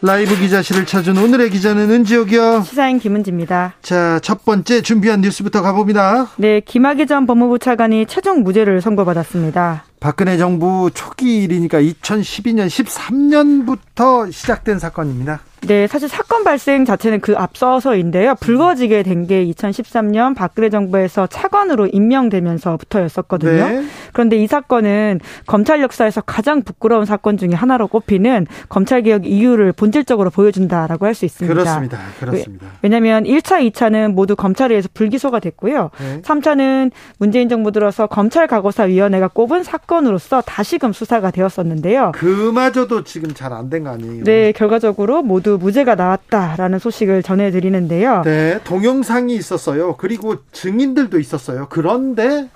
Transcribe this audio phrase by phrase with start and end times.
[0.00, 2.62] 라이브 기자실을 찾은 오늘의 기자는 은지옥이요.
[2.62, 3.74] 시사인 김은지입니다.
[3.82, 6.28] 자, 첫 번째 준비한 뉴스부터 가봅니다.
[6.36, 9.84] 네, 김학의 전 법무부 차관이 최종 무죄를 선고받았습니다.
[9.98, 15.40] 박근혜 정부 초기 일이니까 2012년 13년부터 시작된 사건입니다.
[15.66, 18.36] 네, 사실 사건 발생 자체는 그 앞서서인데요.
[18.40, 23.68] 불거지게 된 게 2013년 박근혜 정부에서 차관으로 임명되면서부터였었거든요.
[23.68, 23.84] 네.
[24.12, 30.30] 그런데 이 사건은 검찰 역사에서 가장 부끄러운 사건 중에 하나로 꼽히는 검찰 개혁 이유를 본질적으로
[30.30, 31.52] 보여준다라고 할 수 있습니다.
[31.52, 31.98] 그렇습니다.
[32.20, 32.66] 그렇습니다.
[32.80, 35.90] 왜 냐하면 1차, 2차는 모두 검찰에 의해서 불기소가 됐고요.
[35.98, 36.22] 네.
[36.22, 42.12] 3차는 문재인 정부 들어서 검찰 가고사 위원회가 꼽은 사건으로서 다시금 수사가 되었었는데요.
[42.14, 44.22] 그마저도 지금 잘 안 된 거 아니에요?
[44.24, 48.22] 네, 결과적으로 모두 모두 무죄가 나왔다라는 소식을 전해드리는데요.
[48.24, 49.96] 네, 동영상이 있었어요.
[49.96, 51.68] 그리고 증인들도 있었어요.
[51.70, 52.48] 그런데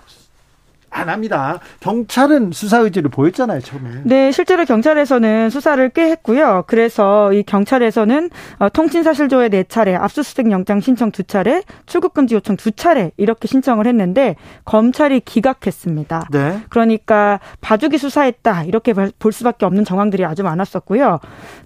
[0.93, 1.59] 안 합니다.
[1.81, 3.91] 경찰은 수사 의지를 보였잖아요, 처음에.
[4.05, 6.65] 네, 실제로 경찰에서는 수사를 꽤 했고요.
[6.67, 12.73] 그래서 이 경찰에서는 어, 통신사실조회 네 차례, 압수수색 영장 신청 두 차례, 출국금지 요청 두
[12.73, 16.29] 차례 이렇게 신청을 했는데 검찰이 기각했습니다.
[16.31, 16.61] 네.
[16.69, 21.21] 그러니까 봐주기 수사했다 이렇게 볼 수밖에 없는 정황들이 아주 많았었고요.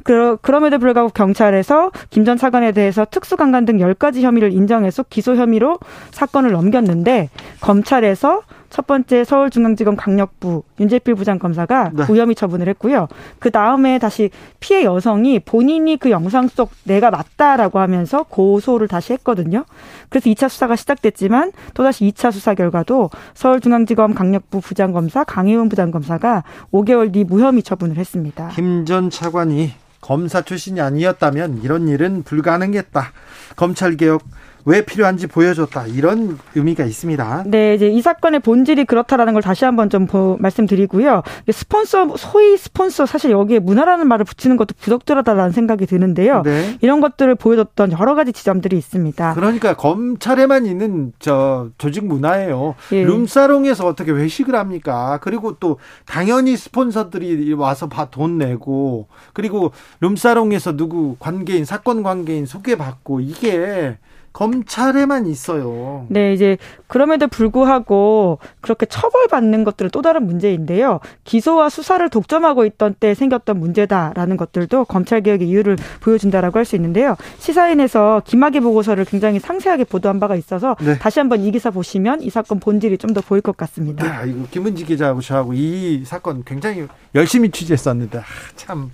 [0.05, 5.79] 그, 그럼에도 불구하고 경찰에서 김 전 차관에 대해서 특수강간 등 10가지 혐의를 인정해서 기소 혐의로
[6.11, 7.31] 사건을 넘겼는데
[7.61, 12.05] 검찰에서 첫 번째 서울중앙지검 강력부 윤재필 부장검사가 네.
[12.07, 13.09] 무혐의 처분을 했고요.
[13.39, 19.65] 그 다음에 다시 피해 여성이 본인이 그 영상 속 내가 맞다라고 하면서 고소를 다시 했거든요.
[20.09, 27.25] 그래서 2차 수사가 시작됐지만 또다시 2차 수사 결과도 서울중앙지검 강력부 부장검사 강혜훈 부장검사가 5개월 뒤
[27.25, 28.49] 무혐의 처분을 했습니다.
[28.49, 33.13] 김 전 차관이 검사 출신이 아니었다면 이런 일은 불가능했다.
[33.57, 34.23] 검찰 개혁
[34.67, 37.45] 왜 필요한지 보여줬다 이런 의미가 있습니다.
[37.47, 40.09] 네, 이제 이 사건의 본질이 그렇다라는 걸 다시 한번 좀
[40.41, 41.23] 말씀드리고요.
[41.51, 46.43] 스폰서 소위 스폰서 사실 여기에 문화라는 말을 붙이는 것도 부적절하다라는 생각이 드는데요.
[46.43, 46.77] 네.
[46.81, 49.35] 이런 것들을 보여줬던 여러 가지 지점들이 있습니다.
[49.35, 52.75] 그러니까 검찰에만 있는 저 조직 문화예요.
[52.91, 53.05] 예.
[53.05, 55.21] 룸사롱에서 어떻게 회식을 합니까?
[55.23, 63.97] 그리고 또 당연히 스폰서들이 와서 돈 내고 그리고 룸사롱에서 누구 관계인 사건 관계인 소개받고 이게
[64.37, 66.05] 검찰에만 있어요.
[66.11, 66.59] 네, 이제
[66.89, 71.01] 그럼에도 불구하고 그렇게 처벌받는 것들은 또 다른 문제인데요.
[71.25, 77.17] 기소와 수사를 독점하고 있던 때 생겼던 문제다라는 것들도 검찰 개혁의 이유를 보여준다라고 할 수 있는데요.
[77.39, 80.99] 시사인에서 김학의 보고서를 굉장히 상세하게 보도한 바가 있어서 네.
[80.99, 84.25] 다시 한번 이 기사 보시면 이 사건 본질이 좀 더 보일 것 같습니다.
[84.25, 88.23] 네, 이거 김은지 기자하고 저하고 이 사건 굉장히 열심히 취재했었는데 아,
[88.57, 88.91] 참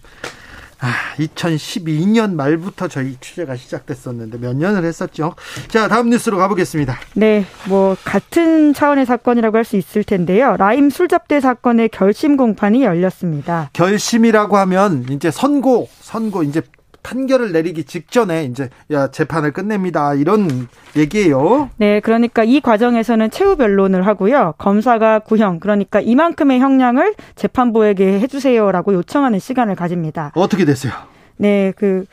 [0.84, 5.34] 아, 2012년 말부터 저희 취재가 시작됐었는데 몇 년을 했었죠.
[5.68, 6.98] 자, 다음 뉴스로 가보겠습니다.
[7.14, 10.56] 네, 뭐 같은 차원의 사건이라고 할 수 있을 텐데요.
[10.56, 13.70] 라임 술잡대 사건의 결심 공판이 열렸습니다.
[13.74, 16.62] 결심이라고 하면 이제 선고, 선고 이제
[17.02, 21.70] 판결을 내리기 직전에 이제 야 재판을 끝냅니다 이런 얘기예요.
[21.76, 24.54] 네, 그러니까 이 과정에서는 최후 변론을 하고요.
[24.58, 30.32] 검사가 구형 그러니까 이만큼의 형량을 재판부에게 해주세요라고 요청하는 시간을 가집니다.
[30.34, 30.92] 어떻게 됐어요?
[31.36, 32.04] 네, 그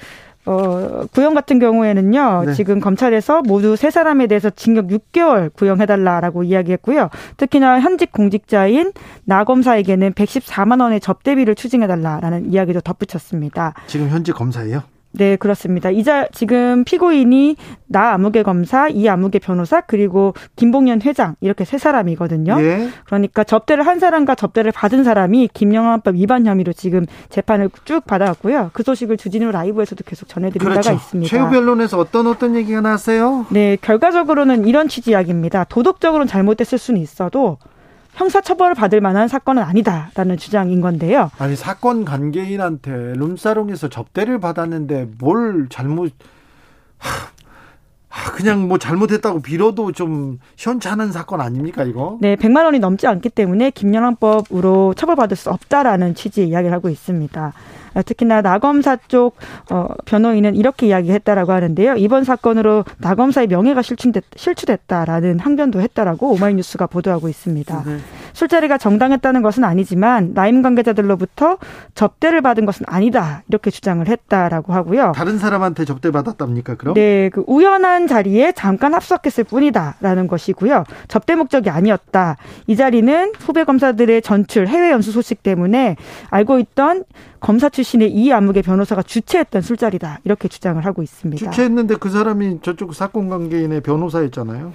[0.49, 2.53] 어, 구형 같은 경우에는요, 네.
[2.53, 7.09] 지금 검찰에서 모두 세 사람에 대해서 징역 6개월 구형해달라라고 이야기했고요.
[7.37, 8.91] 특히나 현직 공직자인
[9.25, 13.75] 나 검사에게는 114만 원의 접대비를 추징해달라라는 이야기도 덧붙였습니다.
[13.85, 14.81] 지금 현직 검사예요?
[15.11, 15.89] 네, 그렇습니다.
[15.89, 17.55] 이자 지금 피고인이
[17.87, 22.57] 나 아무개 검사, 이 아무개 변호사, 그리고 김봉현 회장 이렇게 세 사람이거든요.
[22.59, 22.89] 예.
[23.05, 28.69] 그러니까 접대를 한 사람과 접대를 받은 사람이 김영란법 위반 혐의로 지금 재판을 쭉 받아왔고요.
[28.73, 30.89] 그 소식을 주진우 라이브에서도 계속 전해드린 그렇죠.
[30.89, 31.29] 바가 있습니다.
[31.29, 33.47] 최후 변론에서 어떤 어떤 얘기가 나왔어요?
[33.49, 35.63] 네, 결과적으로는 이런 취지 이야기입니다.
[35.63, 37.57] 도덕적으로는 잘못됐을 수는 있어도
[38.19, 41.31] 형사처벌을 받을 만한 사건은 아니다라는 주장인 건데요.
[41.39, 46.11] 아니 사건 관계인한테 룸사롱에서 접대를 받았는데 뭘 잘못
[46.97, 52.17] 하, 그냥 뭐 잘못했다고 빌어도 좀 시원찮은 사건 아닙니까 이거?
[52.19, 57.53] 네, 100만 원이 넘지 않기 때문에 김연왕법으로 처벌받을 수 없다라는 취지의 이야기를 하고 있습니다.
[58.05, 59.35] 특히나 나검사 쪽
[59.71, 61.95] 어, 변호인은 이렇게 이야기했다라고 하는데요.
[61.95, 67.83] 이번 사건으로 나검사의 명예가 실추됐, 실추됐다라는 항변도 했다라고 오마이뉴스가 보도하고 있습니다.
[67.85, 67.97] 네.
[68.33, 71.57] 술자리가 정당했다는 것은 아니지만 라임 관계자들로부터
[71.95, 75.13] 접대를 받은 것은 아니다 이렇게 주장을 했다라고 하고요.
[75.15, 76.75] 다른 사람한테 접대 받았답니까?
[76.75, 76.93] 그럼?
[76.93, 80.83] 네, 그 우연한 자리에 잠깐 합석했을 뿐이다라는 것이고요.
[81.07, 82.37] 접대 목적이 아니었다.
[82.67, 85.95] 이 자리는 후배 검사들의 전출 해외 연수 소식 때문에
[86.29, 87.03] 알고 있던
[87.39, 91.49] 검사 출신의 이 암흑의 변호사가 주최했던 술자리다 이렇게 주장을 하고 있습니다.
[91.49, 94.73] 주최했는데 그 사람이 저쪽 사건 관계인의 변호사였잖아요.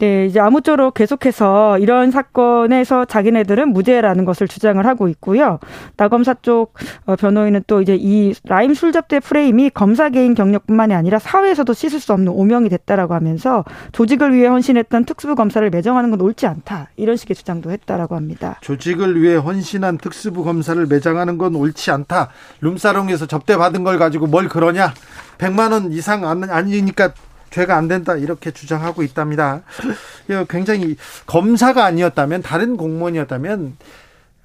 [0.00, 5.60] 네, 이제 아무쪼록 계속해서 이런 사건에서 자기네들은 무죄라는 것을 주장을 하고 있고요.
[5.96, 6.74] 나검사 쪽
[7.06, 12.12] 어, 변호인은 또 이제 이 라임 술접대 프레임이 검사 개인 경력뿐만이 아니라 사회에서도 씻을 수
[12.12, 16.88] 없는 오명이 됐다라고 하면서 조직을 위해 헌신했던 특수부 검사를 매정하는 건 옳지 않다.
[16.96, 18.58] 이런 식의 주장도 했다라고 합니다.
[18.62, 22.30] 조직을 위해 헌신한 특수부 검사를 매장하는 건 옳지 않다.
[22.60, 24.92] 룸사롱에서 접대 받은 걸 가지고 뭘 그러냐?
[25.38, 27.12] 100만 원 이상 아니니까
[27.54, 29.62] 죄가 안 된다 이렇게 주장하고 있답니다.
[30.50, 30.96] 굉장히
[31.26, 33.76] 검사가 아니었다면 다른 공무원이었다면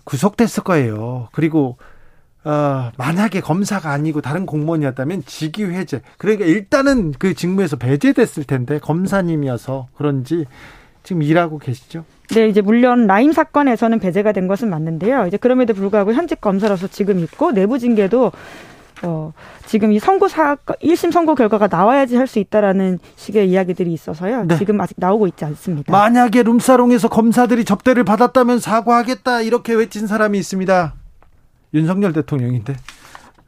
[0.04, 1.28] 구속됐을 거예요.
[1.32, 1.78] 그리고
[2.44, 6.02] 어, 만약에 검사가 아니고 다른 공무원이었다면 직위 해제.
[6.20, 10.46] 그러니까 일단은 그 직무에서 배제됐을 텐데 검사님이어서 그런지
[11.02, 12.06] 지금 일하고 계시죠?
[12.30, 15.26] 네, 이제 물론 라임 사건에서는 배제가 된 것은 맞는데요.
[15.26, 18.32] 이제 그럼에도 불구하고 현직 검사로서 지금 있고 내부 징계도
[19.04, 19.34] 어,
[19.66, 24.44] 지금 이 선고 사건, 1심 선고 결과가 나와야지 할 수 있다라는 식의 이야기들이 있어서요.
[24.46, 24.58] 네.
[24.58, 25.92] 지금 아직 나오고 있지 않습니다.
[25.92, 30.94] 만약에 룸사롱에서 검사들이 접대를 받았다면 사과하겠다 이렇게 외친 사람이 있습니다.
[31.74, 32.76] 윤석열 대통령인데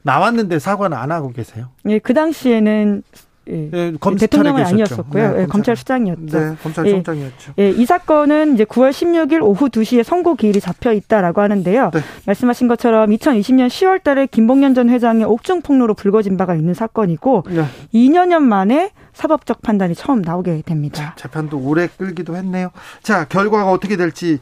[0.02, 1.68] 나왔는데 사과는 안 하고 계세요.
[1.86, 3.02] 예, 그 당시에는
[3.48, 3.70] 예.
[3.72, 5.32] 예, 대통령은 아니었었고요.
[5.32, 6.38] 네, 예, 검찰 수장이었죠.
[6.38, 7.52] 네, 검찰총장이었죠.
[7.58, 11.90] 예, 예, 이 사건은 이제 9월 16일 오후 2시에 선고 기일이 잡혀 있다라고 하는데요.
[11.92, 12.00] 네.
[12.26, 17.64] 말씀하신 것처럼 2020년 10월 달에 김봉현 전 회장의 옥중 폭로로 불거진 바가 있는 사건이고 네.
[17.92, 21.14] 2년여 만에 사법적 판단이 처음 나오게 됩니다.
[21.16, 22.70] 자, 재판도 오래 끌기도 했네요.
[23.02, 24.38] 자, 결과가 어떻게 될지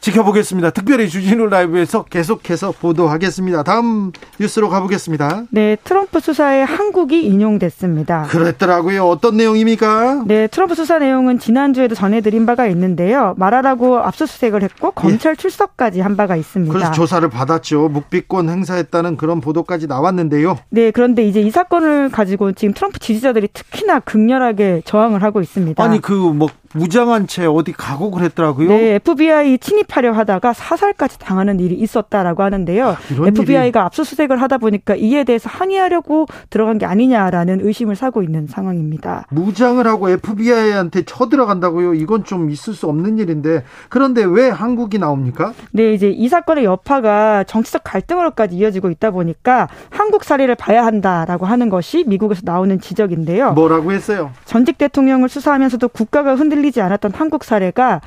[0.00, 0.70] 지켜보겠습니다.
[0.70, 3.62] 특별히 주진우 라이브에서 계속해서 보도하겠습니다.
[3.62, 5.44] 다음 뉴스로 가보겠습니다.
[5.50, 8.24] 네, 트럼프 수사에 한국이 인용됐습니다.
[8.28, 9.06] 그랬더라고요.
[9.06, 10.24] 어떤 내용입니까?
[10.26, 13.34] 네, 트럼프 수사 내용은 지난주에도 전해드린 바가 있는데요.
[13.36, 15.36] 말하라고 압수수색을 했고 검찰 예.
[15.36, 16.72] 출석까지 한 바가 있습니다.
[16.72, 17.88] 그래서 조사를 받았죠.
[17.88, 20.58] 묵비권 행사했다는 그런 보도까지 나왔는데요.
[20.70, 25.82] 네, 그런데 이제 이 사건을 가지고 지금 트럼프 지지자들이 특히나 극렬하게 저항을 하고 있습니다.
[25.82, 28.68] 아니 그 뭐 무장한 채 어디 가고 그랬더라고요.
[28.68, 32.88] 네, FBI 침입하려 하다가 사살까지 당하는 일이 있었다라고 하는데요.
[32.88, 32.96] 아,
[33.26, 33.78] FBI가 일이...
[33.78, 39.26] 압수수색을 하다 보니까 이에 대해서 항의하려고 들어간 게 아니냐라는 의심을 사고 있는 상황입니다.
[39.30, 41.94] 무장을 하고 FBI한테 쳐들어간다고요?
[41.94, 45.54] 이건 좀 있을 수 없는 일인데 그런데 왜 한국이 나옵니까?
[45.72, 51.70] 네, 이제 이 사건의 여파가 정치적 갈등으로까지 이어지고 있다 보니까 한국 사례를 봐야 한다라고 하는
[51.70, 53.52] 것이 미국에서 나오는 지적인데요.
[53.52, 54.32] 뭐라고 했어요?
[54.44, 58.00] 전직 대통령을 수사하면서도 국가가 흔들 흔들리지 않았던 한국 사례가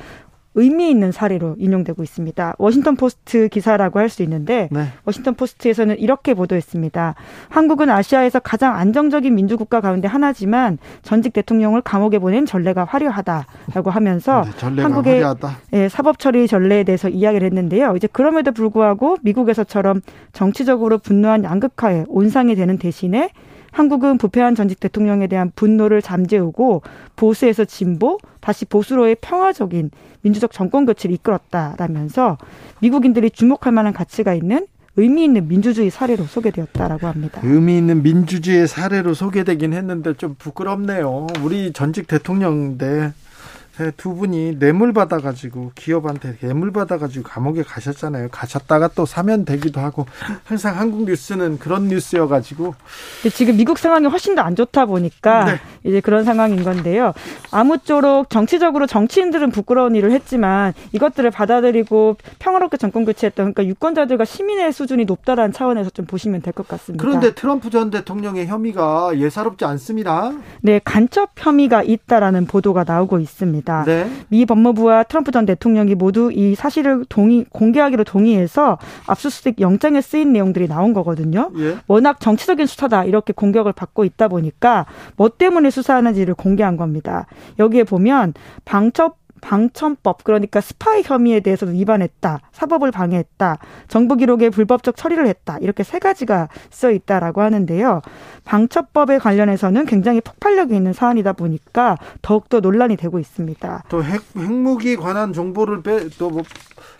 [0.54, 2.56] 의미 있는 사례로 인용되고 있습니다.
[2.58, 4.88] 워싱턴 포스트 기사라고 할 수 있는데 네.
[5.06, 7.14] 워싱턴 포스트에서는 이렇게 보도했습니다.
[7.48, 14.44] 한국은 아시아에서 가장 안정적인 민주국가 가운데 하나지만 전직 대통령을 감옥에 보낸 전례가 화려하다라고 하면서
[14.74, 15.22] 네, 한국의.
[15.72, 17.96] 예, 사법 처리 전례에 대해서 이야기를 했는데요.
[17.96, 20.02] 이제 그럼에도 불구하고 미국에서처럼
[20.34, 23.30] 정치적으로 분노한 양극화에 온상이 되는 대신에
[23.72, 26.82] 한국은 부패한 전직 대통령에 대한 분노를 잠재우고
[27.16, 29.90] 보수에서 진보, 다시 보수로의 평화적인
[30.20, 32.38] 민주적 정권 교체를 이끌었다라면서
[32.80, 34.66] 미국인들이 주목할 만한 가치가 있는
[34.96, 37.40] 의미 있는 민주주의 사례로 소개되었다라고 합니다.
[37.42, 41.28] 의미 있는 민주주의 사례로 소개되긴 했는데 좀 부끄럽네요.
[41.42, 43.12] 우리 전직 대통령인데 네,
[43.96, 48.28] 두 분이 뇌물 받아가지고 기업한테 뇌물 받아가지고 감옥에 가셨잖아요.
[48.30, 50.06] 가셨다가 또 사면 되기도 하고
[50.44, 52.74] 항상 한국 뉴스는 그런 뉴스여가지고
[53.32, 55.60] 지금 미국 상황이 훨씬 더 안 좋다 보니까 네.
[55.84, 57.12] 이제 그런 상황인 건데요.
[57.50, 65.04] 아무쪼록 정치적으로 정치인들은 부끄러운 일을 했지만 이것들을 받아들이고 평화롭게 정권 교체했던 그러니까 유권자들과 시민의 수준이
[65.04, 67.02] 높다라는 차원에서 좀 보시면 될 것 같습니다.
[67.02, 70.32] 그런데 트럼프 전 대통령의 혐의가 예사롭지 않습니다.
[70.60, 73.61] 네, 간첩 혐의가 있다라는 보도가 나오고 있습니다.
[73.62, 73.84] 있습니다.
[73.84, 74.10] 네.
[74.28, 80.68] 미 법무부와 트럼프 전 대통령이 모두 이 사실을 동의 공개하기로 동의해서 압수수색 영장에 쓰인 내용들이
[80.68, 81.50] 나온 거거든요.
[81.58, 81.76] 예.
[81.86, 87.26] 워낙 정치적인 수사다 이렇게 공격을 받고 있다 보니까 뭐 때문에 수사하는지를 공개한 겁니다.
[87.58, 92.40] 여기에 보면 방첩 방천법 그러니까 스파이 혐의에 대해서도 위반했다.
[92.52, 93.58] 사법을 방해했다.
[93.88, 95.58] 정부 기록에 불법적 처리를 했다.
[95.60, 98.00] 이렇게 세 가지가 써 있다라고 하는데요.
[98.44, 103.84] 방첩법에 관련해서는 굉장히 폭발력이 있는 사안이다 보니까 더욱더 논란이 되고 있습니다.
[103.88, 106.42] 또 핵, 핵무기 관한 정보를 빼, 또뭐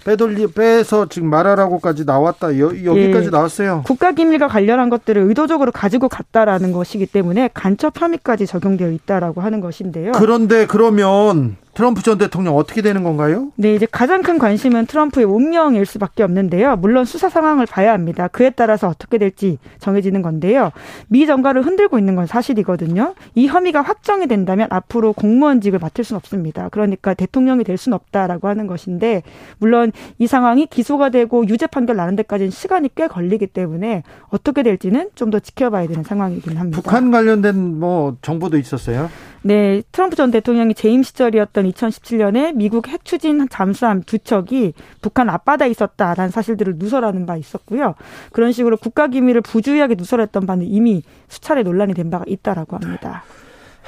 [0.05, 2.59] 빼돌리 빼서 지금 말하라고까지 나왔다.
[2.59, 3.31] 여, 기까지 예.
[3.31, 3.83] 나왔어요.
[3.87, 10.13] 국가기밀과 관련한 것들을 의도적으로 가지고 갔다라는 것이기 때문에 간첩 혐의까지 적용되어 있다라고 하는 것인데요.
[10.13, 13.51] 그런데 그러면 트럼프 전 대통령 어떻게 되는 건가요?
[13.57, 16.77] 네, 이제 가장 큰 관심은 트럼프의 운명일 수밖에 없는데요.
[16.77, 18.29] 물론 수사 상황을 봐야 합니다.
[18.29, 20.71] 그에 따라서 어떻게 될지 정해지는 건데요.
[21.09, 23.15] 미 정가를 흔들고 있는 건 사실이거든요.
[23.35, 26.69] 이 혐의가 확정이 된다면 앞으로 공무원직을 맡을 수는 없습니다.
[26.69, 29.23] 그러니까 대통령이 될 수는 없다라고 하는 것인데
[29.59, 35.11] 물론 이 상황이 기소가 되고 유죄 판결 나는 데까지는 시간이 꽤 걸리기 때문에 어떻게 될지는
[35.17, 36.79] 좀 더 지켜봐야 되는 상황이긴 합니다.
[36.79, 39.09] 북한 관련된 뭐 정보도 있었어요?
[39.45, 45.69] 네, 트럼프 전 대통령이 재임 시절이었던 2017년에 미국 핵 추진 잠수함 두 척이 북한 앞바다에
[45.71, 47.95] 있었다라는 사실들을 누설하는 바 있었고요.
[48.33, 53.25] 그런 식으로 국가 기밀을 부주의하게 누설했던 바는 이미 수차례 논란이 된 바가 있다라고 합니다.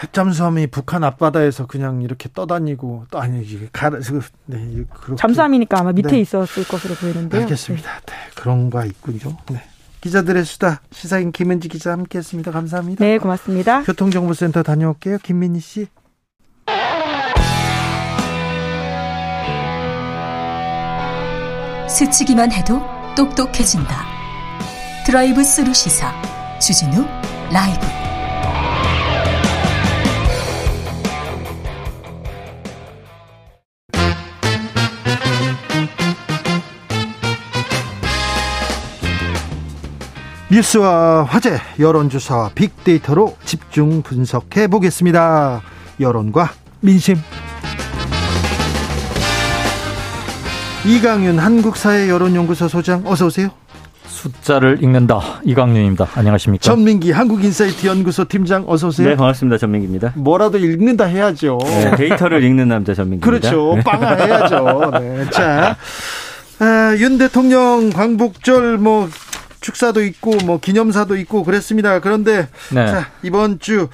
[0.00, 4.58] 핵 잠수함이 북한 앞바다에서 그냥 이렇게 떠다니고 또 아니 이게 가 네
[5.16, 6.20] 잠수함이니까 아마 밑에 네.
[6.20, 7.42] 있었을 것으로 보이는데요.
[7.42, 7.90] 알겠습니다.
[8.06, 8.12] 네.
[8.12, 9.37] 네, 그런 거 있군요.
[9.50, 9.62] 네.
[10.04, 12.50] 기자들의 수다 시사인 김은지 기자 함께했습니다.
[12.50, 13.02] 감사합니다.
[13.02, 13.84] 네, 고맙습니다.
[13.84, 15.16] 교통정보센터 다녀올게요.
[15.23, 15.87] 김민희 씨.
[21.88, 22.82] 스치기만 해도
[23.16, 24.04] 똑똑해진다.
[25.06, 26.12] 드라이브 스루 시사
[26.61, 27.02] 주진우
[27.50, 28.03] 라이브.
[40.54, 45.62] 뉴스와 화제, 여론조사와 빅데이터로 집중 분석해 보겠습니다.
[45.99, 47.16] 여론과 민심.
[50.87, 53.49] 이강윤 한국사회 여론연구소 소장 어서 오세요.
[54.06, 56.11] 숫자를 읽는다 이강윤입니다.
[56.14, 56.62] 안녕하십니까?
[56.62, 59.08] 전민기 한국인사이트 연구소 팀장 어서 오세요.
[59.08, 59.58] 네 반갑습니다.
[59.58, 60.12] 전민기입니다.
[60.14, 61.58] 뭐라도 읽는다 해야죠.
[61.64, 63.50] 네, 데이터를 읽는 남자 전민기입니다.
[63.50, 63.82] 그렇죠.
[63.84, 64.90] 빵아 해야죠.
[65.00, 65.30] 네.
[65.30, 65.76] 자,
[66.61, 69.08] 아, 윤 대통령 광복절 뭐
[69.64, 72.00] 축사도 있고 뭐 기념사도 있고 그랬습니다.
[72.00, 72.87] 그런데 네.
[72.87, 73.88] 자, 이번 주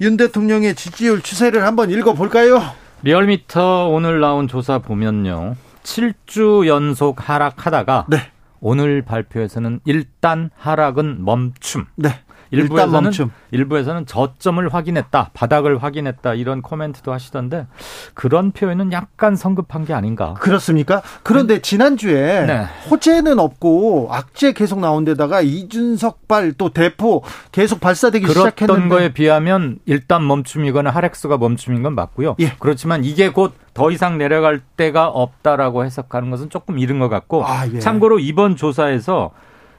[0.00, 2.62] 윤 대통령의 지지율 추세를 한번 읽어 볼까요?
[3.02, 5.56] 리얼미터 오늘 나온 조사 보면요.
[5.82, 8.30] 7주 연속 하락하다가 네.
[8.60, 11.84] 오늘 발표에서는 일단 하락은 멈춤.
[11.96, 12.10] 네.
[12.50, 13.30] 일부에서는 멈춤.
[13.50, 17.66] 일부에서는 저점을 확인했다, 바닥을 확인했다 이런 코멘트도 하시던데
[18.14, 20.34] 그런 표현은 약간 성급한 게 아닌가?
[20.34, 21.02] 그렇습니까?
[21.22, 21.62] 그런데 네.
[21.62, 22.66] 지난주에 네.
[22.90, 29.78] 호재는 없고 악재 계속 나온 데다가 이준석발 또 대포 계속 발사되기 시작했는데 그랬던 거에 비하면
[29.86, 32.36] 일단 멈춤이거나 하락수가 멈춤인 건 맞고요.
[32.40, 32.54] 예.
[32.58, 37.66] 그렇지만 이게 곧 더 이상 내려갈 때가 없다라고 해석하는 것은 조금 이른 것 같고 아,
[37.72, 37.78] 예.
[37.78, 39.30] 참고로 이번 조사에서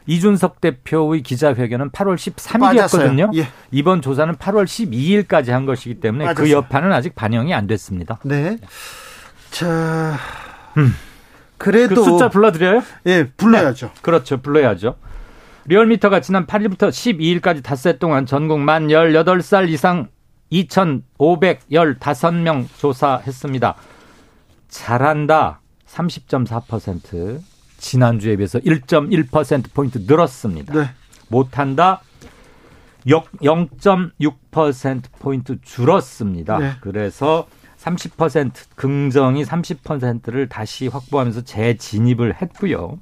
[0.08, 3.36] 이준석 대표의 기자회견은 8월 13일이었거든요.
[3.36, 3.48] 예.
[3.72, 6.46] 이번 조사는 8월 12일까지 한 것이기 때문에 그 맞았어요.
[6.46, 8.20] 그 여파는 아직 반영이 안 됐습니다.
[8.24, 8.58] 네.
[9.52, 10.18] 자,
[10.78, 10.96] 음.
[11.58, 12.82] 그래도 그 숫자 불러드려요?
[13.06, 13.88] 예, 불러야죠.
[13.88, 13.94] 네.
[14.02, 14.96] 그렇죠, 불러야죠.
[15.66, 20.08] 리얼미터가 지난 8일부터 12일까지 닷새 동안 전국 만 18살 이상
[20.52, 23.76] 2,515명 조사했습니다.
[24.70, 27.42] 잘한다 30.4%,
[27.82, 30.74] 지난주에 비해서 1.1%포인트 늘었습니다.
[30.74, 30.90] 네.
[31.28, 32.02] 못한다
[33.08, 36.60] 0.6%포인트 줄었습니다.
[36.60, 36.72] 네.
[36.82, 37.48] 그래서
[37.80, 43.00] 30% 긍정이 30%를 다시 확보하면서 재진입을 했고요.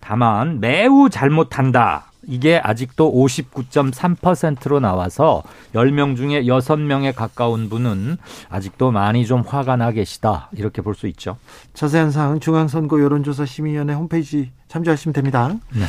[0.00, 2.11] 다만 매우 잘못한다.
[2.26, 5.42] 이게 아직도 59.3%로 나와서
[5.74, 8.16] 10명 중에 6명에 가까운 분은
[8.48, 10.48] 아직도 많이 좀 화가 나 계시다.
[10.56, 11.36] 이렇게 볼 수 있죠.
[11.74, 15.52] 자세한 사항 중앙선거 여론조사 심의위원회 홈페이지 참조하시면 됩니다.
[15.74, 15.84] 네.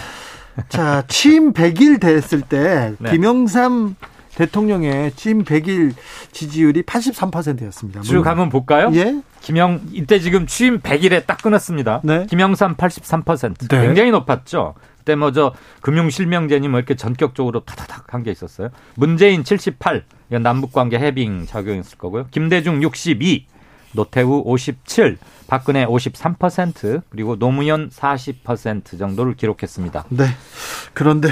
[0.70, 3.12] 자, 취임 100일 됐을 때 네.
[3.12, 3.96] 김영삼
[4.36, 5.94] 대통령의 취임 100일
[6.32, 8.02] 지지율이 83%였습니다.
[8.02, 8.90] 쭉 한번 볼까요?
[8.96, 9.22] 예.
[9.42, 12.02] 김영 이때 지금 취임 100일에 딱 끊었습니다.
[12.04, 12.26] 네.
[12.28, 13.68] 김영삼 83%.
[13.68, 13.82] 네.
[13.86, 14.74] 굉장히 높았죠.
[15.04, 18.70] 그때 뭐저 금융실명제니 뭐 이렇게 전격적으로 타다닥 한 게 있었어요.
[18.96, 20.06] 문재인 78.
[20.30, 22.28] 이건 남북관계 해빙 작용했을 거고요.
[22.32, 23.48] 김대중 62.
[23.96, 25.18] 노태우 57,
[25.48, 30.06] 박근혜 53%, 그리고 노무현 40% 정도를 기록했습니다.
[30.10, 30.26] 네.
[30.94, 31.30] 그런데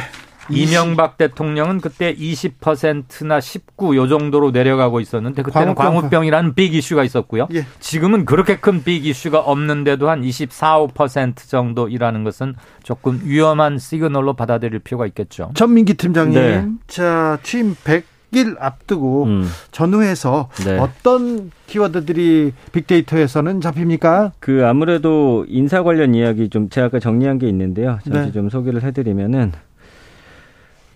[0.54, 6.02] 이명박 대통령은 그때 20%나 19 요 정도로 내려가고 있었는데 그때는 광우병.
[6.02, 7.48] 광우병 이라는 빅 이슈가 있었고요.
[7.54, 7.66] 예.
[7.80, 14.80] 지금은 그렇게 큰 빅 이슈가 없는데도 한 24, 5% 정도이라는 것은 조금 위험한 시그널로 받아들일
[14.80, 15.52] 필요가 있겠죠.
[15.54, 16.34] 전민기 팀장님.
[16.34, 16.68] 네.
[16.88, 19.48] 자, 취임 100 바뀔 앞두고 음.
[19.72, 20.78] 전후에서 네.
[20.80, 24.32] 어떤 키워드들이 빅데이터에서는 잡힙니까?
[24.40, 28.00] 그 아무래도 인사 관련 이야기 좀 제가 아까 정리한 게 있는데요.
[28.06, 28.32] 잠시 네.
[28.32, 29.52] 좀 소개를 해드리면은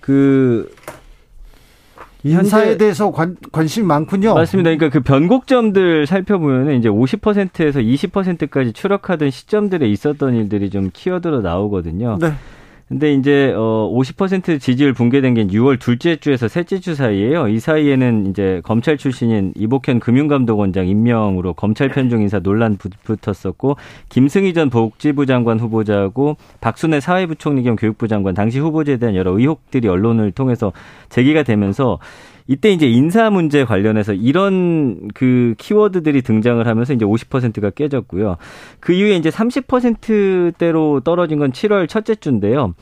[0.06, 0.72] 그
[2.24, 4.36] 인사에 대해서 관, 관심이 많군요.
[4.36, 4.70] 맞습니다.
[4.70, 12.20] 그러니까 그 변곡점들 살펴보면은 이제 50%에서 20%까지 추락하던 시점들에 있었던 일들이 좀 키워드로 나오거든요.
[12.22, 12.34] 네.
[12.88, 17.48] 근데 이제 어50% 지지율 붕괴된 게 6월 둘째 주에서 셋째 주 사이에요.
[17.48, 23.78] 이 사이에는 이제 검찰 출신인 이복현 금융감독원장 임명으로 검찰 편중 인사 논란 붙었었고
[24.10, 29.88] 김승희 전 복지부 장관 후보자하고 박순애 사회부총리 겸 교육부 장관 당시 후보자에 대한 여러 의혹들이
[29.88, 30.72] 언론을 통해서
[31.10, 31.98] 제기가 되면서
[32.48, 38.38] 이때 이제 인사 문제 관련해서 이런 그 키워드들이 등장을 하면서 이제 50%가 깨졌고요.
[38.80, 42.74] 그 이후에 이제 30%대로 떨어진 건 7월 첫째 주인데요.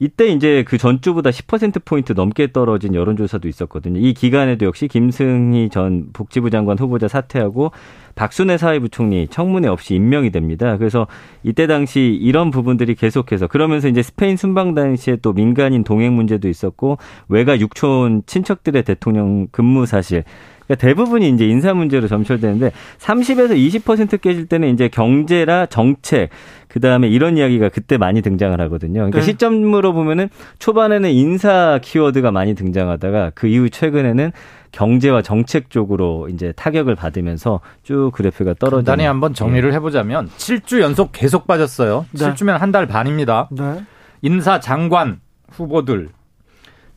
[0.00, 3.98] 이때 이제 그 전주보다 10%포인트 넘게 떨어진 여론조사도 있었거든요.
[3.98, 7.72] 이 기간에도 역시 김승희 전 복지부 장관 후보자 사퇴하고
[8.18, 10.76] 박순애 사회부총리 청문회 없이 임명이 됩니다.
[10.76, 11.06] 그래서
[11.44, 16.98] 이때 당시 이런 부분들이 계속해서 그러면서 이제 스페인 순방 당시에 또 민간인 동행 문제도 있었고
[17.28, 20.24] 외가 육촌 친척들의 대통령 근무 사실
[20.68, 26.28] 그러니까 대부분이 이제 인사 문제로 점철되는데 30에서 20% 깨질 때는 이제 경제라 정책
[26.68, 29.00] 그 다음에 이런 이야기가 그때 많이 등장을 하거든요.
[29.00, 29.24] 그러니까 네.
[29.26, 34.32] 시점으로 보면은 초반에는 인사 키워드가 많이 등장하다가 그 이후 최근에는
[34.70, 38.84] 경제와 정책 쪽으로 이제 타격을 받으면서 쭉 그래프가 떨어지는.
[38.84, 39.74] 간단히 한번 정리를 예.
[39.76, 42.04] 해보자면 7주 연속 계속 빠졌어요.
[42.12, 42.26] 네.
[42.34, 43.48] 7주면 한 달 반입니다.
[43.50, 43.80] 네.
[44.20, 45.20] 인사 장관
[45.52, 46.10] 후보들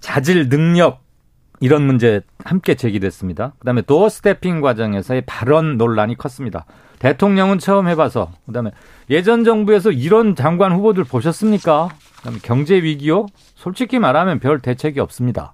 [0.01, 0.99] 자질 능력
[1.61, 3.53] 이런 문제 함께 제기됐습니다.
[3.59, 6.65] 그다음에 도어 스태핑 과정에서의 발언 논란이 컸습니다.
[6.97, 8.71] 대통령은 처음 해봐서 그다음에
[9.11, 11.89] 예전 정부에서 이런 장관 후보들 보셨습니까?
[12.17, 13.27] 그다음에 경제 위기요?
[13.55, 15.53] 솔직히 말하면 별 대책이 없습니다.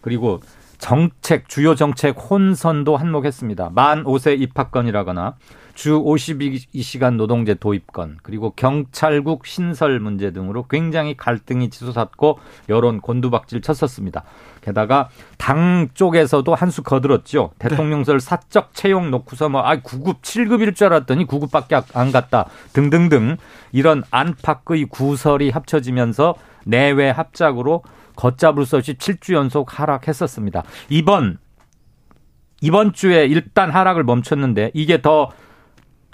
[0.00, 0.40] 그리고
[0.78, 3.70] 정책, 주요 정책 혼선도 한몫했습니다.
[3.74, 5.34] 만 5세 입학건이라거나
[5.74, 12.38] 주 52시간 노동제 도입건, 그리고 경찰국 신설 문제 등으로 굉장히 갈등이 치솟았고
[12.68, 14.24] 여론 곤두박질 쳤었습니다.
[14.64, 17.52] 게다가 당 쪽에서도 한 수 거들었죠.
[17.58, 17.68] 네.
[17.68, 22.46] 대통령설 사적 채용 놓고서 뭐, 아, 9급, 7급일 줄 알았더니 9급밖에 안 갔다.
[22.72, 23.36] 등등등
[23.70, 27.82] 이런 안팎의 구설이 합쳐지면서 내외 합작으로
[28.16, 30.64] 걷잡을 수 없이 7주 연속 하락했었습니다.
[30.88, 31.38] 이번
[32.60, 35.30] 이번 주에 일단 하락을 멈췄는데 이게 더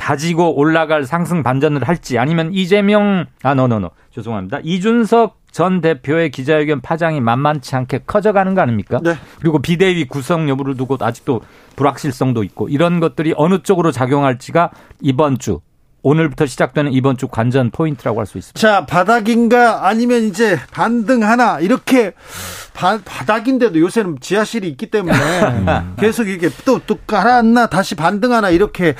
[0.00, 4.60] 다지고 올라갈 상승 반전을 할지 아니면 이재명 아 노노노 죄송합니다.
[4.64, 8.98] 이준석 전 대표의 기자회견 파장이 만만치 않게 커져가는 거 아닙니까?
[9.02, 9.14] 네.
[9.40, 11.42] 그리고 비대위 구성 여부를 두고 아직도
[11.76, 14.70] 불확실성도 있고 이런 것들이 어느 쪽으로 작용할지가
[15.02, 15.60] 이번 주
[16.02, 18.58] 오늘부터 시작되는 이번 주 관전 포인트라고 할 수 있습니다.
[18.58, 22.12] 자, 바닥인가 아니면 이제 반등 하나 이렇게
[22.72, 25.14] 바, 바닥인데도 요새는 지하실이 있기 때문에
[26.00, 28.94] 계속 이게 또 또 가라앉나 다시 반등 하나 이렇게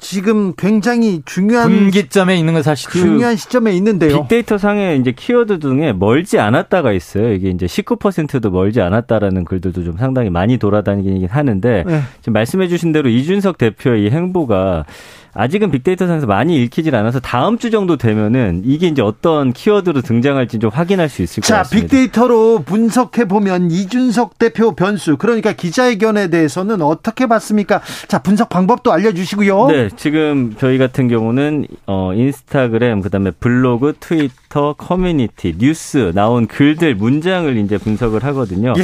[0.00, 4.22] 지금 굉장히 중요한 분기점에 있는 건 사실 중요한 시점에 있는데요.
[4.22, 7.32] 빅데이터 상에 이제 키워드 중에 멀지 않았다가 있어요.
[7.32, 12.00] 이게 이제 19%도 멀지 않았다라는 글들도 좀 상당히 많이 돌아다니긴 하는데 네.
[12.20, 14.86] 지금 말씀해 주신 대로 이준석 대표의 이 행보가
[15.32, 20.70] 아직은 빅데이터상에서 많이 읽히질 않아서 다음 주 정도 되면은 이게 이제 어떤 키워드로 등장할지 좀
[20.72, 21.86] 확인할 수 있을 자, 것 같습니다.
[21.86, 27.80] 자, 빅데이터로 분석해 보면 이준석 대표 변수 그러니까 기자회견에 대해서는 어떻게 봤습니까?
[28.08, 29.66] 자, 분석 방법도 알려 주시고요.
[29.68, 37.56] 네, 지금 저희 같은 경우는 어 인스타그램 그다음에 블로그, 트위터, 커뮤니티, 뉴스 나온 글들 문장을
[37.58, 38.74] 이제 분석을 하거든요.
[38.78, 38.82] 예.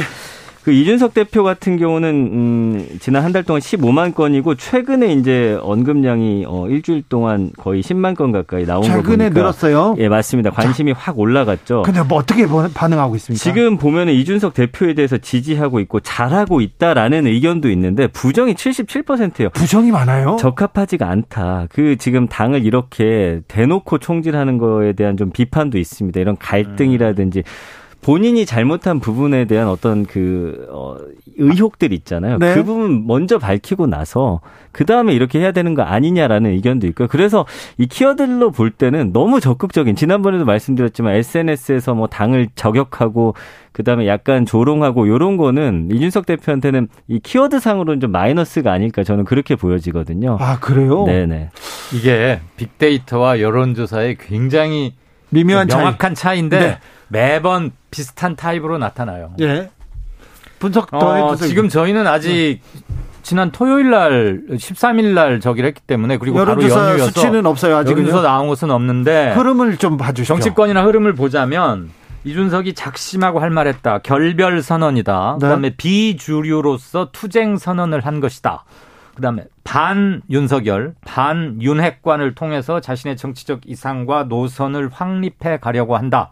[0.67, 6.43] 그 이준석 대표 같은 경우는 음 지난 한 달 동안 15만 건이고 최근에 이제 언급량이
[6.45, 9.95] 어 일주일 동안 거의 10만 건 가까이 나온 거 보니까 최근에 늘었어요.
[9.99, 10.49] 예, 맞습니다.
[10.49, 11.83] 관심이 자, 확 올라갔죠.
[11.83, 13.41] 근데 뭐 어떻게 반응하고 있습니까?
[13.41, 19.49] 지금 보면은 이준석 대표에 대해서 지지하고 있고 잘하고 있다라는 의견도 있는데 부정이 77%예요.
[19.51, 20.35] 부정이 많아요.
[20.37, 21.67] 적합하지가 않다.
[21.71, 26.19] 그 지금 당을 이렇게 대놓고 총질하는 거에 대한 좀 비판도 있습니다.
[26.19, 27.86] 이런 갈등이라든지 음.
[28.07, 30.95] 본인이 잘못한 부분에 대한 어떤 그, 어,
[31.35, 32.37] 의혹들 있잖아요.
[32.37, 32.53] 네.
[32.53, 34.39] 그 부분 먼저 밝히고 나서
[34.71, 37.09] 그 다음에 이렇게 해야 되는 거 아니냐라는 의견도 있고요.
[37.09, 37.45] 그래서
[37.77, 43.33] 이 키워드로 볼 때는 너무 적극적인, 지난번에도 말씀드렸지만 SNS에서 뭐 당을 저격하고
[43.73, 49.25] 그 다음에 약간 조롱하고 요런 거는 이준석 대표한테는 이 키워드 상으로는 좀 마이너스가 아닐까 저는
[49.25, 50.37] 그렇게 보여지거든요.
[50.39, 51.03] 아, 그래요?
[51.03, 51.49] 네네.
[51.93, 54.93] 이게 빅데이터와 여론조사의 굉장히
[55.29, 56.39] 미묘한 명확한 차이.
[56.39, 56.77] 인데 네.
[57.09, 59.33] 매번 비슷한 타입으로 나타나요.
[59.39, 59.69] 예.
[60.59, 62.83] 분석 더 어, 지금 저희는 아직 네.
[63.21, 67.75] 지난 토요일 날 13일 날 저기를 했기 때문에 그리고 바로 연휴여서 수치는 없어요.
[67.77, 70.33] 아직은 여기서 나온 것은 없는데 흐름을 좀 봐주시죠.
[70.33, 71.89] 정치권이나 흐름을 보자면
[72.23, 73.99] 이준석이 작심하고 할 말했다.
[73.99, 75.37] 결별 선언이다.
[75.39, 75.45] 네.
[75.45, 78.63] 그다음에 비주류로서 투쟁 선언을 한 것이다.
[79.15, 86.31] 그다음에 반 윤석열, 반 윤핵관을 통해서 자신의 정치적 이상과 노선을 확립해 가려고 한다.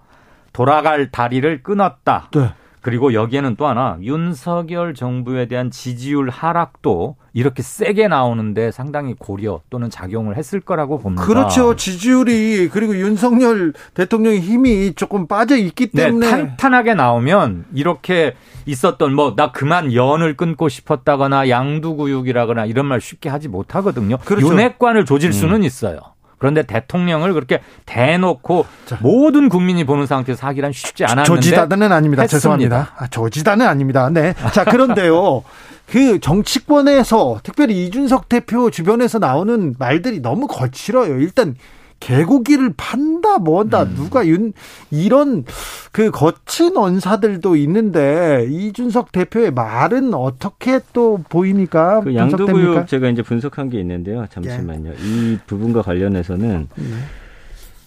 [0.55, 2.29] 돌아갈 다리를 끊었다.
[2.33, 2.49] 네.
[2.79, 9.89] 그리고 여기에는 또 하나 윤석열 정부에 대한 지지율 하락도 이렇게 세게 나오는데 상당히 고려 또는
[9.89, 11.25] 작용을 했을 거라고 봅니다.
[11.25, 11.75] 그렇죠.
[11.75, 19.13] 지지율이 그리고 윤석열 대통령의 힘이 조금 빠져 있기 네, 때문에 네, 탄탄하게 나오면 이렇게 있었던
[19.13, 24.17] 뭐 나 그만 연을 끊고 싶었다거나 양두구육이라거나 이런 말 쉽게 하지 못하거든요.
[24.23, 24.47] 그렇죠.
[24.47, 25.63] 윤핵관을 조질 수는 음.
[25.63, 25.99] 있어요.
[26.45, 28.99] 그런데 대통령을 그렇게 대놓고 자.
[29.01, 32.21] 모든 국민이 보는 상태에서 하기란 쉽지 않았는데 조지다는 아닙니다.
[32.21, 32.27] 했습니다.
[32.27, 32.93] 죄송합니다.
[32.97, 34.09] 아, 조지다는 아닙니다.
[34.11, 34.35] 네.
[34.53, 35.43] 자 그런데요.
[35.89, 41.19] 그 정치권에서 특별히 이준석 대표 주변에서 나오는 말들이 너무 거칠어요.
[41.19, 41.55] 일단
[41.99, 43.93] 개고기를 판다 뭐다 음.
[43.95, 44.53] 누가 윤
[44.91, 45.43] 이런
[45.91, 52.01] 그 거친 언사들도 있는데 이준석 대표의 말은 어떻게 또 보입니까?
[52.01, 54.25] 그 양도구역 제가 이제 분석한 게 있는데요.
[54.29, 54.91] 잠시만요.
[54.91, 54.95] 예.
[55.01, 56.85] 이 부분과 관련해서는 네.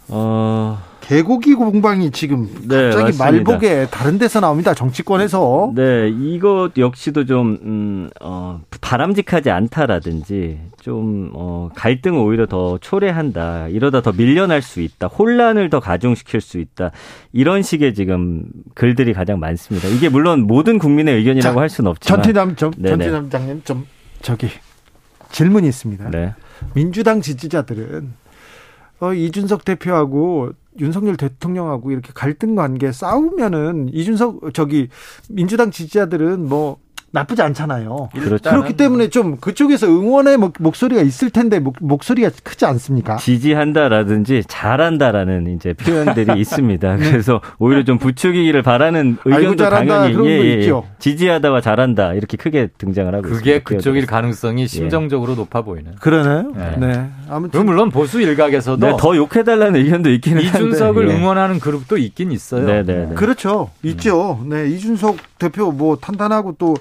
[0.08, 4.74] 어 개고기 공방이 지금 네, 갑자기 네, 말복에 다른 데서 나옵니다.
[4.74, 5.72] 정치권에서.
[5.74, 13.68] 네, 이것 역시도 좀 음, 어, 바람직하지 않다라든지 좀 어, 갈등을 오히려 더 초래한다.
[13.68, 15.06] 이러다 더 밀려날 수 있다.
[15.06, 16.90] 혼란을 더 가중시킬 수 있다.
[17.32, 18.44] 이런 식의 지금
[18.74, 19.88] 글들이 가장 많습니다.
[19.88, 22.22] 이게 물론 모든 국민의 의견이라고 자, 할 수는 없지만.
[22.22, 23.86] 전티남 좀 전티남장님 좀
[24.20, 24.48] 저기
[25.30, 26.10] 질문이 있습니다.
[26.10, 26.34] 네.
[26.74, 28.12] 민주당 지지자들은
[29.00, 34.88] 어, 이준석 대표하고 윤석열 대통령하고 이렇게 갈등 관계 싸우면은 이준석 저기
[35.28, 36.78] 민주당 지지자들은 뭐
[37.10, 38.10] 나쁘지 않잖아요.
[38.12, 38.50] 그렇죠.
[38.50, 43.16] 그렇기 때문에 좀 그쪽에서 응원의 목소리가 있을 텐데 목, 소리가 크지 않습니까?
[43.16, 46.96] 지지한다라든지 잘한다라는 이제 표현들이 있습니다.
[46.96, 47.10] 네.
[47.10, 50.82] 그래서 오히려 좀 부추기기를 바라는 의견도 당연히 예, 예, 예.
[50.98, 53.64] 지지하다와 잘한다 이렇게 크게 등장을 하고 그게 있습니다.
[53.64, 54.66] 그쪽일 가능성이 예.
[54.66, 55.36] 심정적으로 예.
[55.36, 55.94] 높아 보이는.
[56.00, 56.52] 그러나요?
[56.54, 56.76] 네.
[56.78, 57.10] 네.
[57.30, 61.18] 아무튼 물론 보수 일각에서도 네, 더 욕해달라는 의견도 있기는 이준석을 한데, 예.
[61.18, 62.66] 응원하는 그룹도 있긴 있어요.
[62.66, 63.14] 네, 네, 네.
[63.14, 63.70] 그렇죠.
[63.82, 64.44] 있죠.
[64.46, 66.74] 네, 이준석 대표 뭐 탄탄하고 또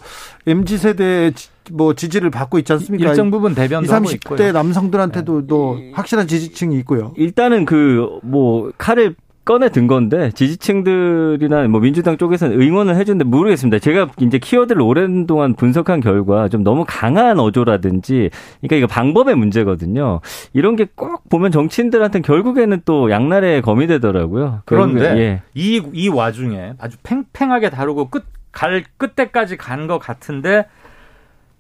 [0.46, 1.32] MZ 세대
[1.72, 3.10] 뭐 지지를 받고 있지 않습니까?
[3.10, 5.48] 일정 부분 대변도 20, 30대 남성들한테도 네.
[5.48, 7.14] 또 확실한 지지층이 있고요.
[7.18, 13.80] 일단은 그 뭐 칼을 꺼내 든 건데 지지층들이나 뭐 민주당 쪽에서는 응원을 해주는데 모르겠습니다.
[13.80, 18.30] 제가 이제 키워드를 오랜 동안 분석한 결과 좀 너무 강한 어조라든지
[18.62, 20.20] 그러니까 이거 방법의 문제거든요.
[20.54, 24.62] 이런 게 꼭 보면 정치인들한테는 결국에는 또 양날의 검이 되더라고요.
[24.66, 25.42] 그런데 예.
[25.54, 28.26] 이, 이 와중에 아주 팽팽하게 다루고 끝,
[28.58, 30.66] 갈 끝때까지 간 것 같은데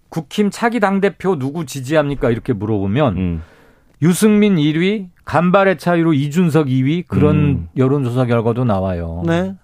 [0.10, 2.32] 국힘 차기 당대표 누구 지지합니까?
[2.32, 3.44] 이렇게 물어보면 음.
[4.02, 7.70] 유승민 1위, 간발의 차이로 이준석 2위 그런 음.
[7.78, 9.22] 여론조사 결과도 나와요.
[9.28, 9.56] 네.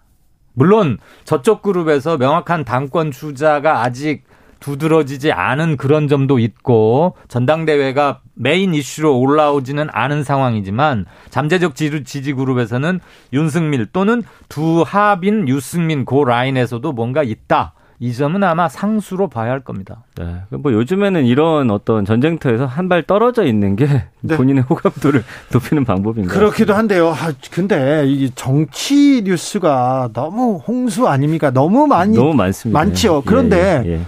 [0.53, 4.25] 물론 저쪽 그룹에서 명확한 당권 주자가 아직
[4.59, 12.99] 두드러지지 않은 그런 점도 있고 전당대회가 메인 이슈로 올라오지는 않은 상황이지만 잠재적 지지 그룹에서는
[13.31, 17.73] 윤승밀 또는 두 합인 유승민 고 라인에서도 뭔가 있다.
[17.99, 20.03] 이 점은 아마 상수로 봐야 할 겁니다.
[20.17, 20.41] 네.
[20.49, 23.87] 뭐 요즘에는 이런 어떤 전쟁터에서 한 발 떨어져 있는 게
[24.19, 24.35] 네.
[24.35, 27.09] 본인의 호감도를 높이는 방법인 가 그렇기도 한데요.
[27.09, 31.51] 아, 근데 이 정치 뉴스가 너무 홍수 아닙니까?
[31.51, 32.77] 너무 많이 너무 많습니다.
[32.77, 33.21] 많죠.
[33.25, 34.01] 예, 그런데 예, 예, 예.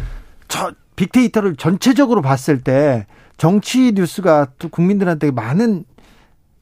[0.50, 3.06] 저 빅데이터를 전체적으로 봤을 때
[3.38, 5.86] 정치 뉴스가 또 국민들한테 많은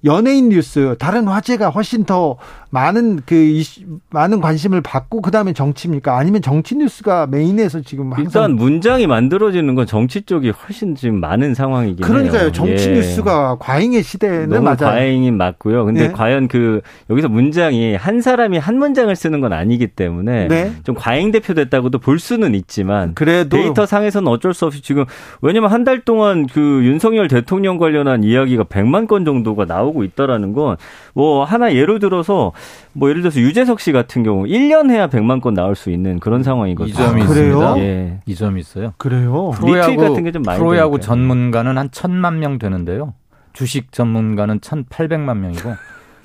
[0.06, 2.38] 연예인 뉴스, 다른 화제가 훨씬 더
[2.72, 6.18] 많은 그 이슈, 많은 관심을 받고 그다음에 정치입니까?
[6.18, 12.04] 아니면 정치 뉴스가 메인에서 지금 일단 문장이 만들어지는 건 정치 쪽이 훨씬 지금 많은 상황이긴
[12.04, 12.42] 그러니까요.
[12.44, 12.52] 해요.
[12.52, 12.94] 정치 예.
[12.96, 14.78] 뉴스가 과잉의 시대는 맞아요.
[14.78, 15.86] 과잉이 맞고요.
[15.86, 16.08] 근데 예.
[16.12, 20.72] 과연 그 여기서 문장이 한 사람이 한 문장을 쓰는 건 아니기 때문에 네.
[20.84, 25.06] 좀 과잉 대표됐다고도 볼 수는 있지만 그래도 데이터 상에서는 어쩔 수 없이 지금
[25.42, 30.77] 왜냐면 한 달 동안 그 윤석열 대통령 관련한 이야기가 100만 건 정도가 나오고 있다라는 건
[31.13, 32.53] 뭐 하나 예를 들어서
[32.93, 36.41] 뭐 예를 들어서 유재석 씨 같은 경우 1년 해야 100만 건 나올 수 있는 그런
[36.41, 36.91] 상황이거든요.
[36.91, 37.77] 이 점이 아, 있습니다.
[37.79, 38.19] 예.
[38.25, 38.93] 이 점이 있어요.
[38.97, 39.51] 그래요.
[39.51, 41.06] 프로야구 같은 게 좀 많이 프로야구 되니까요.
[41.06, 43.13] 전문가는 한 1000만 명 되는데요.
[43.51, 45.75] 주식 전문가는 1,800만 명이고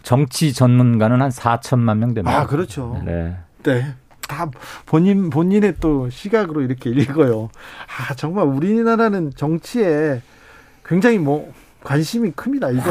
[0.03, 2.41] 정치 전문가는 한 4천만 명 됩니다.
[2.41, 3.03] 아, 그렇죠.
[3.05, 3.37] 네.
[3.65, 3.85] 네.
[4.27, 4.51] 다
[4.87, 7.51] 본인 본인의 또 시각으로 이렇게 읽어요.
[8.09, 10.23] 아, 정말 우리나라는 정치에
[10.87, 11.53] 굉장히 뭐
[11.85, 12.71] 관심이 큽니다.
[12.71, 12.91] 이거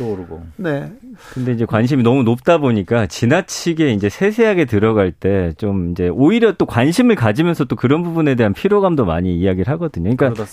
[0.00, 0.42] 오르고.
[0.56, 0.90] 네.
[1.34, 6.64] 근데 이제 관심이 너무 높다 보니까 지나치게 이제 세세하게 들어갈 때 좀 이제 오히려 또
[6.66, 10.14] 관심을 가지면서 또 그런 부분에 대한 피로감도 많이 이야기를 하거든요.
[10.16, 10.44] 그러니까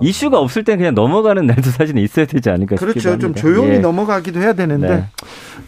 [0.00, 3.00] 이슈, 가 없을 때 그냥 넘어가는 날도 사실 있어야 되지 않을까 그렇죠.
[3.00, 3.78] 싶기도 좀 조용히 예.
[3.78, 5.04] 넘어가기도 해야 되는데 네.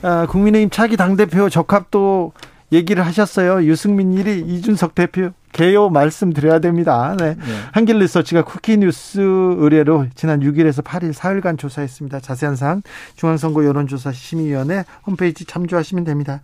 [0.02, 2.32] 아, 국민의힘 차기 당 대표 적합도
[2.72, 3.64] 얘기를 하셨어요.
[3.64, 7.16] 유승민 일이 이준석 대표 개요 말씀드려야 됩니다.
[7.18, 7.34] 네.
[7.34, 7.44] 네.
[7.72, 12.20] 한길 리서치가 쿠키 뉴스 의뢰로 지난 6일에서 8일 사흘간 조사했습니다.
[12.20, 12.82] 자세한 사항
[13.16, 16.40] 중앙선거 여론조사 심의위원회 홈페이지 참조하시면 됩니다.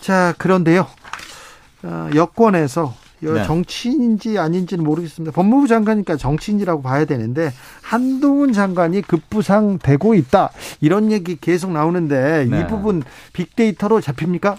[0.00, 0.86] 자, 그런데요.
[1.84, 3.44] 어, 여권에서 네.
[3.44, 5.32] 정치인인지 아닌지는 모르겠습니다.
[5.32, 10.50] 법무부 장관이니까 정치인이라고 봐야 되는데 한동훈 장관이 급부상되고 있다.
[10.80, 12.60] 이런 얘기 계속 나오는데 네.
[12.60, 14.56] 이 부분 빅데이터로 잡힙니까?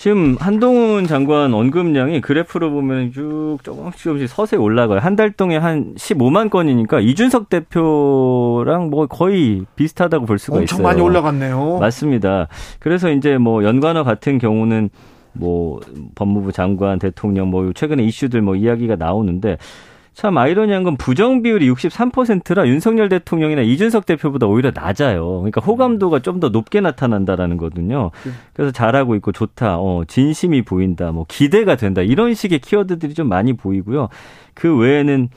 [0.00, 4.98] 지금 한동훈 장관 언급량이 그래프로 보면 쭉 조금씩 조금씩 서서히 올라가요.
[4.98, 10.86] 한 달 동에 한 15만 건이니까 이준석 대표랑 뭐 거의 비슷하다고 볼 수가 엄청 있어요.
[10.86, 11.80] 엄청 많이 올라갔네요.
[11.80, 12.48] 맞습니다.
[12.78, 14.88] 그래서 이제 뭐 연관어 같은 경우는
[15.34, 15.80] 뭐
[16.14, 19.58] 법무부 장관, 대통령 뭐 최근에 이슈들 뭐 이야기가 나오는데
[20.12, 25.38] 참 아이러니한 건 부정 비율이 63%라 윤석열 대통령이나 이준석 대표보다 오히려 낮아요.
[25.38, 28.10] 그러니까 호감도가 좀 더 높게 나타난다라는 거거든요.
[28.54, 29.76] 그래서 잘하고 있고 좋다.
[29.78, 31.12] 어, 진심이 보인다.
[31.12, 32.00] 뭐 기대가 된다.
[32.02, 34.08] 이런 식의 키워드들이 좀 많이 보이고요.
[34.54, 35.28] 그 외에는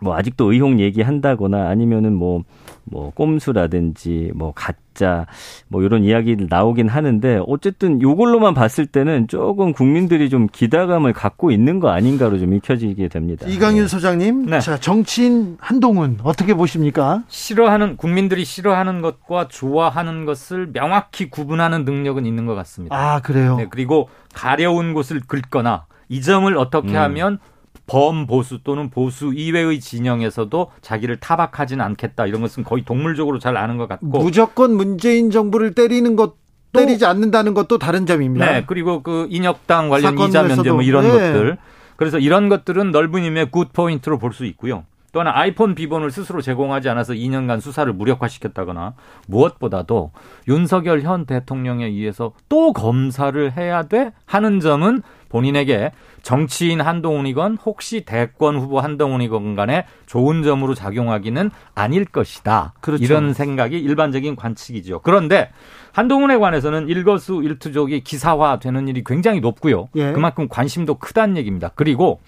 [0.00, 2.42] 뭐 아직도 의혹 얘기한다거나 아니면은 뭐
[2.90, 5.26] 뭐 꼼수라든지 뭐 가짜
[5.68, 11.80] 뭐 이런 이야기들 나오긴 하는데 어쨌든 요걸로만 봤을 때는 조금 국민들이 좀 기대감을 갖고 있는
[11.80, 13.46] 거 아닌가로 좀 익혀지게 됩니다.
[13.46, 13.88] 이강윤 네.
[13.88, 14.60] 소장님, 네.
[14.60, 17.22] 자 정치인 한동훈 어떻게 보십니까?
[17.28, 22.96] 싫어하는 국민들이 싫어하는 것과 좋아하는 것을 명확히 구분하는 능력은 있는 것 같습니다.
[22.96, 23.56] 아 그래요?
[23.56, 26.96] 네, 그리고 가려운 곳을 긁거나 이 점을 어떻게 음.
[26.96, 27.38] 하면
[27.90, 33.88] 범보수 또는 보수 이외의 진영에서도 자기를 타박하지는 않겠다 이런 것은 거의 동물적으로 잘 아는 것
[33.88, 36.36] 같고 무조건 문재인 정부를 때리는 것
[36.72, 38.46] 때리지 않는다는 것도 다른 점입니다.
[38.46, 41.10] 네, 그리고 그 인혁당 관련 이자 면제 뭐 이런 네.
[41.10, 41.58] 것들
[41.96, 44.84] 그래서 이런 것들은 넓은 의미의 good point로 볼 수 있고요.
[45.12, 48.94] 또 하나 아이폰 비번을 스스로 제공하지 않아서 2년간 수사를 무력화시켰다거나
[49.26, 50.12] 무엇보다도
[50.48, 55.92] 윤석열 현 대통령에 의해서 또 검사를 해야 돼 하는 점은 본인에게
[56.22, 62.74] 정치인 한동훈이건 혹시 대권 후보 한동훈이건 간에 좋은 점으로 작용하기는 아닐 것이다.
[62.80, 63.02] 그렇죠.
[63.02, 65.00] 이런 생각이 일반적인 관측이죠.
[65.00, 65.50] 그런데
[65.92, 69.88] 한동훈에 관해서는 일거수 일투족이 기사화되는 일이 굉장히 높고요.
[69.96, 70.12] 예.
[70.12, 71.70] 그만큼 관심도 크다는 얘기입니다.
[71.74, 72.20] 그리고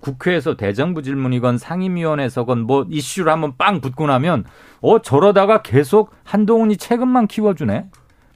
[0.00, 4.44] 국회에서 대정부 질문이건 상임위원회에서건 뭐 이슈를 한번 빵 붙고 나면
[4.80, 7.86] 어 저러다가 계속 한동훈이 책임만 키워주네.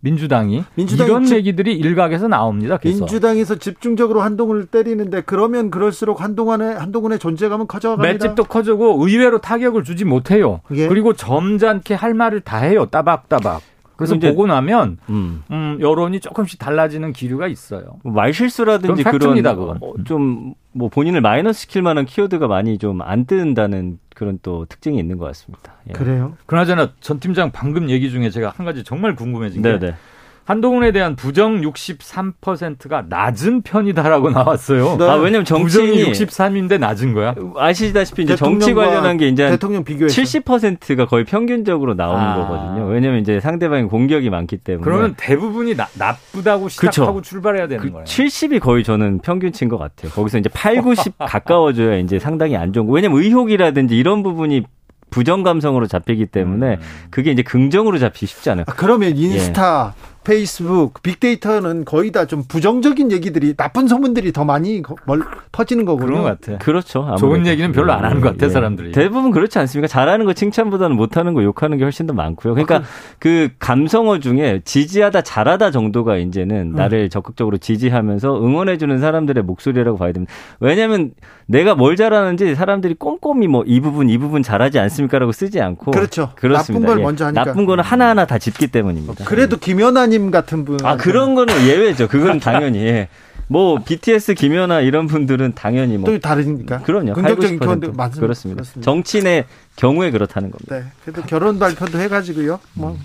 [0.05, 2.77] 민주당이, 민주당이 이런 집, 얘기들이 일각에서 나옵니다.
[2.77, 3.05] 계속.
[3.05, 8.13] 민주당에서 집중적으로 한동훈을 때리는데 그러면 그럴수록 한동안의 한동훈의 존재감은 커져갑니다.
[8.13, 10.61] 맷집도 커지고 의외로 타격을 주지 못해요.
[10.73, 10.89] 예.
[10.89, 12.87] 그리고 점잖게 할 말을 다 해요.
[12.87, 13.63] 따박따박.
[13.95, 15.45] 그래서 보고 나면 음.
[15.53, 15.79] 음.
[15.81, 18.01] 여론이 조금씩 달라지는 기류가 있어요.
[18.03, 23.99] 뭐 말실수라든지 그런 어, 좀 뭐 본인을 마이너스 시킬 만한 키워드가 많이 좀 안 뜬다는
[24.15, 25.75] 그런 또 특징이 있는 것 같습니다.
[25.89, 25.93] 예.
[25.93, 26.37] 그래요?
[26.47, 29.95] 그나저나 전 팀장 방금 얘기 중에 제가 한 가지 정말 궁금해진 게 네네.
[30.45, 34.97] 한동훈에 대한 부정 63%가 낮은 편이다라고 나왔어요.
[34.99, 35.09] 네.
[35.09, 37.35] 아, 왜냐면 정치인이 63인데 낮은 거야?
[37.57, 42.37] 아시다시피 이제 정치 관련한 게 이제 대통령 비교해서 70%가 거의 평균적으로 나오는 아.
[42.37, 42.87] 거거든요.
[42.87, 44.85] 왜냐면 이제 상대방이 공격이 많기 때문에.
[44.85, 47.31] 그러면 대부분이 나, 나쁘다고 시작하고 그쵸.
[47.31, 48.05] 출발해야 되는 그 거예요.
[48.05, 50.11] 70이 거의 저는 평균치인 것 같아요.
[50.11, 52.93] 거기서 이제 8, 90 가까워져야 이제 상당히 안 좋은 거.
[52.93, 54.65] 왜냐면 의혹이라든지 이런 부분이
[55.13, 56.81] 부정 감성으로 잡히기 때문에 음.
[57.11, 58.65] 그게 이제 긍정으로 잡히기 쉽지 않아요.
[58.67, 60.12] 아, 그러면 인스타 예.
[60.25, 66.07] 페이스북, 빅데이터는 거의 다 좀 부정적인 얘기들이 나쁜 소문들이 더 많이 멀, 터지는 거군요.
[66.07, 66.59] 그런 것 같아.
[66.59, 67.01] 그렇죠.
[67.01, 67.17] 아무래도.
[67.19, 68.51] 좋은 얘기는 별로 안 하는 것 같아 예.
[68.51, 68.93] 사람들이.
[68.93, 69.89] 대부분 그렇지 않습니까?
[69.89, 72.55] 잘하는 거 칭찬보다는 못하는 거 욕하는 게 훨씬 더 많고요.
[72.55, 72.83] 그러니까 아,
[73.19, 76.77] 그 감성어 중에 지지하다 잘하다 정도가 이제는 음.
[76.77, 80.33] 나를 적극적으로 지지하면서 응원해주는 사람들의 목소리라고 봐야 됩니다.
[80.61, 81.11] 왜냐하면
[81.47, 86.31] 내가 뭘 잘하는지 사람들이 꼼꼼히 뭐 이 부분 이 부분 잘하지 않습니까라고 쓰지 않고 그렇죠.
[86.37, 86.81] 그렇습니다.
[86.81, 87.03] 나쁜 걸 예.
[87.03, 89.25] 먼저 하니까 나쁜 거는 하나 하나 다 짚기 때문입니다.
[89.25, 90.79] 그래도 김연 아님 같은 분.
[90.85, 92.07] 아, 그런 거는 예외죠.
[92.07, 92.81] 그건 당연히.
[92.85, 93.09] 예.
[93.49, 96.79] 뭐 BTS 김연아 이런 분들은 당연히 뭐 또 다르니까.
[96.83, 97.15] 그럼요.
[97.15, 98.21] 긍정적인 표현도 맞습니다.
[98.21, 98.57] 그렇습니다.
[98.63, 98.85] 그렇습니다.
[98.85, 99.45] 정치인의
[99.77, 100.77] 경우에 그렇다는 겁니다.
[100.77, 100.85] 네.
[101.05, 102.61] 그래도 결혼 발표도 해가지고요.
[102.75, 102.97] 뭐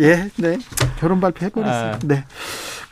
[0.00, 0.58] 예, 네.
[0.98, 1.92] 결혼 발표 해버렸어요.
[1.92, 1.98] 아.
[2.04, 2.24] 네.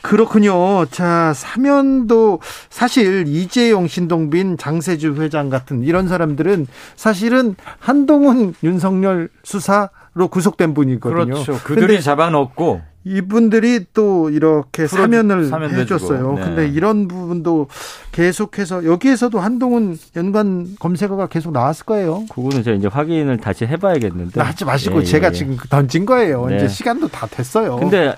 [0.01, 0.85] 그렇군요.
[0.85, 10.73] 자, 사면도 사실 이재용, 신동빈, 장세주 회장 같은 이런 사람들은 사실은 한동훈, 윤석열 수사로 구속된
[10.73, 11.25] 분이거든요.
[11.33, 11.59] 그렇죠.
[11.63, 16.33] 그들이 잡아놓고 이분들이 또 이렇게 사면을 해줬어요.
[16.33, 16.41] 네.
[16.41, 17.67] 근데 이런 부분도
[18.11, 22.25] 계속해서 여기에서도 한동훈 연관 검색어가 계속 나왔을 거예요.
[22.31, 24.41] 그거는 제가 이제 확인을 다시 해봐야겠는데.
[24.41, 25.31] 하지 마시고 예, 제가 예.
[25.31, 26.47] 지금 던진 거예요.
[26.47, 26.57] 네.
[26.57, 27.77] 이제 시간도 다 됐어요.
[27.77, 28.15] 근데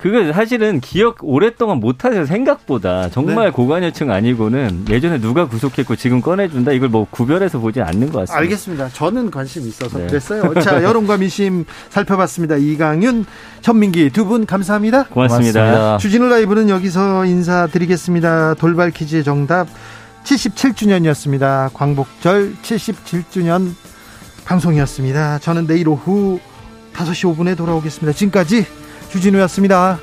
[0.00, 3.50] 그거 사실은 기억 오랫동안 못하세요 생각보다 정말 네.
[3.50, 8.38] 고관여층 아니고는 예전에 누가 구속했고 지금 꺼내준다 이걸 뭐 구별해서 보지 않는 것 같습니다.
[8.38, 8.88] 알겠습니다.
[8.90, 10.06] 저는 관심 있어서 네.
[10.06, 10.54] 그랬어요.
[10.60, 12.56] 자 여론과 민심 살펴봤습니다.
[12.56, 13.26] 이강윤,
[13.60, 15.04] 천민기 두 분 감사합니다.
[15.06, 15.60] 고맙습니다.
[15.60, 15.98] 고맙습니다.
[15.98, 18.54] 주진우 라이브는 여기서 인사드리겠습니다.
[18.54, 19.66] 돌발 퀴즈의 정답
[20.24, 21.70] 77주년이었습니다.
[21.72, 23.72] 광복절 77주년
[24.44, 25.38] 방송이었습니다.
[25.40, 26.38] 저는 내일 오후
[26.94, 28.16] 5시 5분에 돌아오겠습니다.
[28.16, 28.66] 지금까지
[29.10, 29.98] 주진우였습니다.